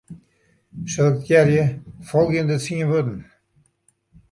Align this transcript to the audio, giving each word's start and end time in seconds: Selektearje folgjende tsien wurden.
Selektearje 0.93 1.63
folgjende 2.11 2.57
tsien 2.59 2.87
wurden. 2.91 3.19